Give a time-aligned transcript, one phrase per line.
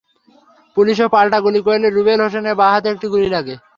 [0.77, 3.55] পুলিশও পাল্টা গুলি করলে রুবেল হোসেনের বাঁ হাতে একটি গুলি লাগে।